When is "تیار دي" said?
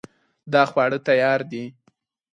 1.07-1.65